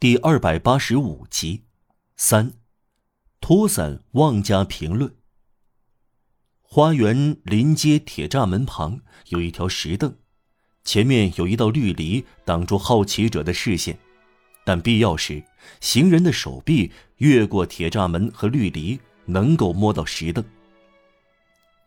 [0.00, 1.64] 第二百八十五集，
[2.16, 2.54] 三，
[3.38, 5.14] 托伞妄加评论。
[6.62, 10.16] 花园临街铁栅门旁有一条石凳，
[10.84, 13.98] 前面有一道绿篱挡住好奇者的视线，
[14.64, 15.44] 但必要时，
[15.82, 20.42] 行人的手臂越过铁栅门和绿篱，能够摸到石凳。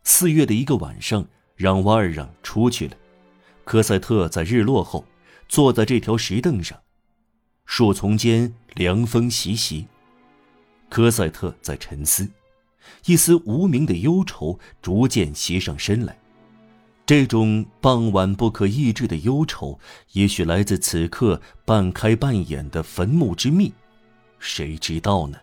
[0.03, 2.95] 四月的一个晚上，让瓦尔让出去了，
[3.63, 5.03] 科赛特在日落后
[5.49, 6.79] 坐在这条石凳上。
[7.75, 9.87] 树丛间凉风习习。
[10.89, 12.29] 科赛特在沉思，
[13.05, 16.15] 一丝无名的忧愁逐渐袭上身来。
[17.03, 19.79] 这种傍晚不可抑制的忧愁，
[20.11, 23.73] 也许来自此刻半开半掩的坟墓之秘，
[24.37, 25.39] 谁知道呢？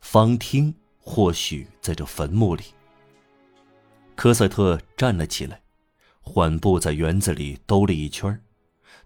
[0.00, 2.64] 方汀或许在这坟墓里。
[4.16, 5.62] 科赛特站了起来，
[6.22, 8.42] 缓步在园子里兜了一圈，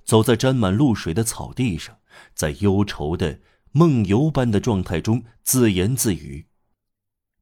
[0.06, 1.94] 走在沾满露水的草地上。
[2.34, 3.40] 在忧愁的
[3.72, 6.46] 梦游般的状态中自言自语：“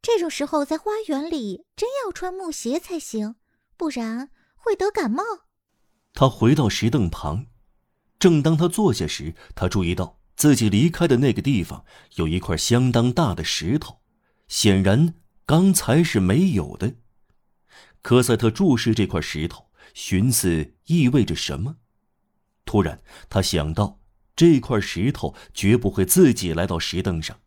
[0.02, 3.36] 这种时候在花园里真要穿木鞋才行，
[3.76, 5.22] 不然会得感冒。”
[6.14, 7.46] 他回到石凳旁，
[8.18, 11.84] 正当他坐下时，他注意到自己离开的那个地方
[12.16, 14.00] 有一块相当大的石头，
[14.48, 15.14] 显然
[15.46, 16.96] 刚才是没有的。
[18.02, 21.76] 科赛特注视这块石头，寻思意味着什么。
[22.64, 24.01] 突然，他想到。
[24.34, 27.38] 这块石头绝不会自己来到石凳上，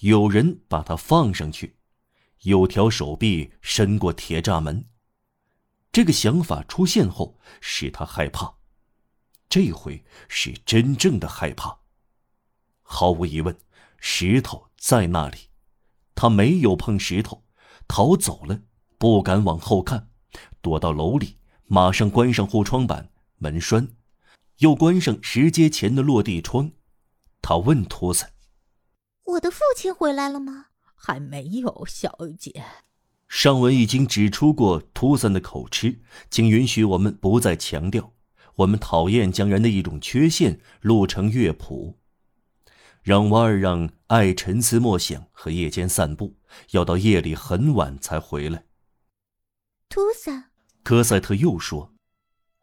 [0.00, 1.76] 有人把它放上去，
[2.42, 4.86] 有条手臂伸过铁栅门。
[5.90, 8.54] 这个想法出现后，使他害怕，
[9.48, 11.78] 这回是真正的害怕。
[12.82, 13.56] 毫无疑问，
[13.98, 15.38] 石头在那里，
[16.14, 17.44] 他没有碰石头，
[17.88, 18.60] 逃走了，
[18.98, 20.10] 不敢往后看，
[20.60, 23.88] 躲到楼里，马上关上护窗板、门栓。
[24.58, 26.72] 又关上石阶前的落地窗，
[27.42, 28.30] 他问托森
[29.24, 32.64] ：“我的父亲回来了吗？”“还没有，小姐。”
[33.28, 38.12] 上文已经指出过托森的口吃，请允许我们不再强调。
[38.56, 41.98] 我们讨厌将人的一种缺陷录成乐谱。
[43.02, 46.36] 让瓦尔让爱沉思默想和夜间散步，
[46.70, 48.66] 要到夜里很晚才回来。
[49.88, 50.50] 托萨，
[50.84, 51.93] 科赛特又说。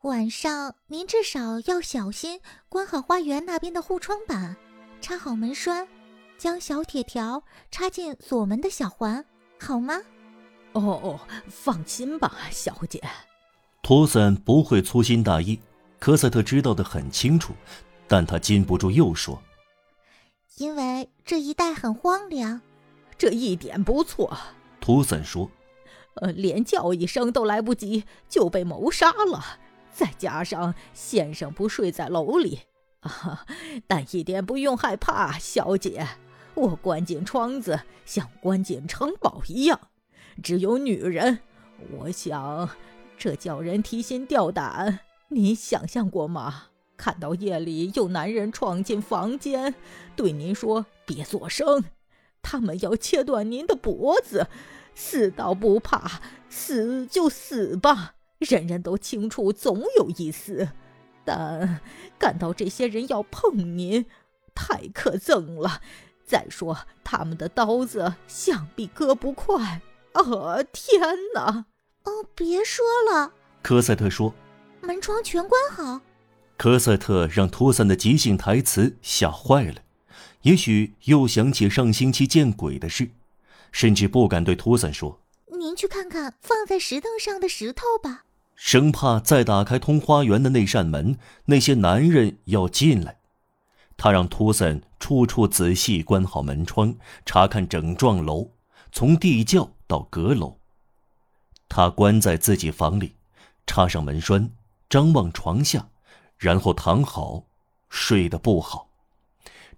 [0.01, 2.39] 晚上您至少要小心，
[2.69, 4.55] 关好花园那边的护窗板，
[4.99, 5.87] 插好门栓，
[6.39, 9.23] 将小铁条插进锁门的小环，
[9.59, 10.01] 好吗？
[10.73, 12.99] 哦哦，放心吧，小姐。
[13.83, 15.59] 托森不会粗心大意，
[15.99, 17.53] 科赛特知道的很清楚，
[18.07, 19.39] 但他禁不住又说
[20.57, 22.59] ：“因为这一带很荒凉。”
[23.19, 24.35] 这一点不错，
[24.79, 25.51] 图森说
[26.17, 29.59] ：“呃，连叫一声都来不及，就被谋杀了。”
[29.93, 32.61] 再加上先生不睡在楼里，
[33.01, 33.45] 啊，
[33.87, 36.07] 但一点不用害怕，小姐，
[36.55, 39.79] 我关紧窗子像关紧城堡一样。
[40.41, 41.39] 只有女人，
[41.97, 42.69] 我想
[43.17, 44.99] 这叫人提心吊胆。
[45.27, 46.67] 你想象过吗？
[46.97, 49.73] 看到夜里有男人闯进房间，
[50.15, 51.83] 对您说别作声，
[52.41, 54.47] 他们要切断您的脖子，
[54.93, 58.15] 死倒不怕，死就死吧。
[58.41, 60.69] 人人都清楚，总有一死，
[61.23, 61.79] 但
[62.17, 64.05] 感到这些人要碰您，
[64.55, 65.81] 太可憎了。
[66.25, 69.81] 再说他们的刀子想必割不快。
[70.13, 70.99] 啊，天
[71.35, 71.65] 哪！
[72.03, 73.31] 哦，别说了。
[73.61, 74.33] 科赛特说
[74.81, 76.01] ：“门窗全关好。”
[76.57, 79.75] 科赛特让托森的即兴台词吓坏了，
[80.41, 83.11] 也许又想起上星期见鬼的事，
[83.71, 85.21] 甚至不敢对托森说
[85.59, 88.25] ：“您去看看放在石凳上的石头吧。”
[88.63, 93.17] 生怕再打开通花园的那扇门，那些男人要进来。
[93.97, 96.95] 他让托森处处仔细关好门窗，
[97.25, 98.51] 查看整幢楼，
[98.91, 100.59] 从地窖到阁楼。
[101.67, 103.15] 他关在自己房里，
[103.65, 104.51] 插上门栓，
[104.87, 105.89] 张望床下，
[106.37, 107.43] 然后躺好，
[107.89, 108.89] 睡得不好。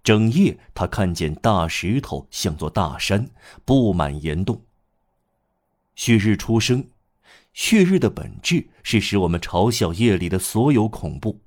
[0.04, 3.30] 整夜他看见大石头像座大山，
[3.64, 4.62] 布满岩洞。
[5.96, 6.86] 旭日初升。
[7.54, 11.42] 血日的本质是使我们嘲笑夜里的所有恐怖，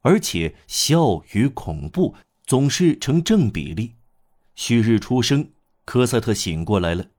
[0.00, 2.14] 而且笑与恐怖
[2.46, 3.96] 总是成正比例。
[4.54, 5.52] 旭日初升，
[5.84, 7.10] 科赛特醒过来了，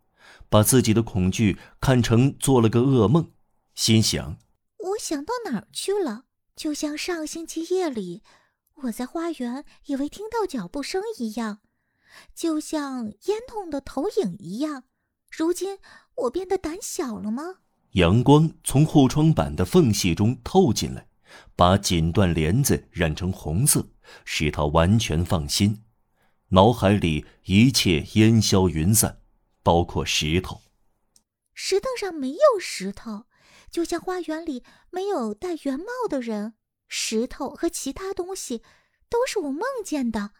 [0.49, 3.31] 把自己的恐惧看成做了个噩梦，
[3.75, 4.37] 心想：
[4.77, 6.23] 我想到哪儿去了？
[6.55, 8.21] 就像上星期夜里
[8.83, 11.59] 我在花园以为听到脚步声一样，
[12.33, 14.83] 就像烟筒的投影一样。
[15.29, 15.79] 如今
[16.15, 17.59] 我变得胆小了吗？
[17.91, 21.07] 阳光从护窗板的缝隙中透进来，
[21.55, 23.87] 把锦缎帘子染成红色，
[24.25, 25.83] 使他完全放心，
[26.49, 29.21] 脑海里一切烟消云散，
[29.63, 30.61] 包括石头。
[31.53, 33.25] 石凳上没有石头，
[33.71, 36.53] 就像花园里没有戴圆帽的人。
[36.87, 38.63] 石头和其他东西，
[39.09, 40.31] 都是我梦见的。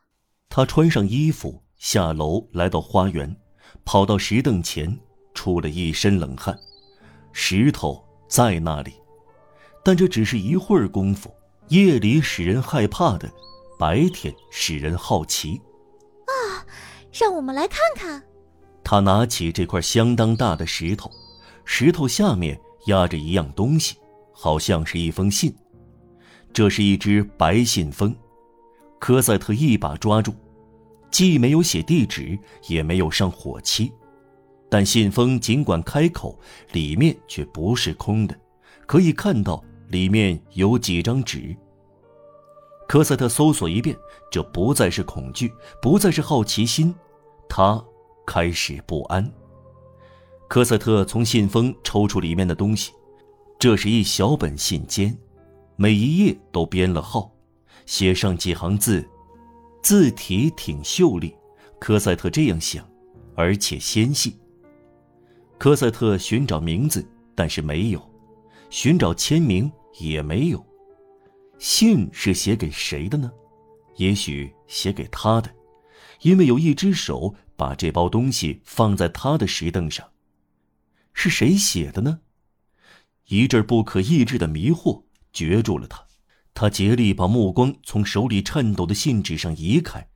[0.50, 3.36] 他穿上衣服，下楼来到花园，
[3.84, 5.00] 跑到石凳前，
[5.34, 6.58] 出了一身冷汗。
[7.32, 8.94] 石头在那里，
[9.84, 11.34] 但这只是一会儿功夫。
[11.70, 13.32] 夜里使人害怕的，
[13.78, 15.62] 白天使人好奇。
[16.26, 16.66] 啊，
[17.14, 18.24] 让我们来看看。
[18.84, 21.12] 他拿起这块相当大的石头，
[21.64, 23.98] 石头下面压着一样东西，
[24.32, 25.56] 好像是一封信。
[26.52, 28.16] 这是一只白信封，
[28.98, 30.34] 科赛特一把抓住，
[31.12, 32.36] 既没有写地址，
[32.68, 33.94] 也没有上火漆，
[34.70, 36.40] 但信封尽管开口，
[36.74, 38.40] 里面却不是空的，
[38.86, 41.56] 可以看到里面有几张纸。
[42.88, 43.98] 科赛特搜索一遍，
[44.32, 45.52] 这不再是恐惧，
[45.82, 46.94] 不再是好奇心，
[47.48, 47.84] 他
[48.26, 49.32] 开始不安。
[50.48, 52.92] 科赛特从信封抽出里面的东西，
[53.60, 55.16] 这是一小本信笺。
[55.76, 57.32] 每一页都编了号，
[57.86, 59.08] 写上几行字，
[59.82, 61.36] 字体挺秀丽。
[61.80, 62.84] 科赛特这样想，
[63.36, 64.36] 而且纤细。
[65.60, 68.00] 科赛特寻找名字，但是没有；
[68.70, 69.70] 寻找签名
[70.00, 70.66] 也没有。
[71.58, 73.30] 信是写给谁的呢？
[73.98, 75.54] 也许写给他的，
[76.22, 80.08] 因为有一只手把这包东西放在他的石凳上。
[81.12, 82.22] 是谁写的呢？
[83.28, 85.04] 一阵不可抑制的迷惑。
[85.34, 86.08] 攫住了他，
[86.54, 90.08] 他竭力把目光从手里颤抖的信纸上移开，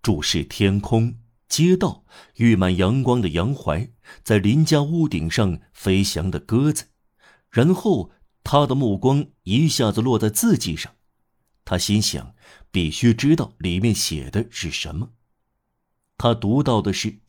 [0.00, 1.12] 注视天空、
[1.52, 2.06] 街道、
[2.36, 3.92] 溢满阳光的杨槐，
[4.24, 6.86] 在邻家屋顶上飞翔的鸽子。
[7.50, 8.10] 然后，
[8.42, 10.94] 他的目光一下子落在字迹上，
[11.66, 12.34] 他心想：
[12.70, 15.10] 必须知道里面写的是什么。
[16.16, 17.20] 他读到的是：“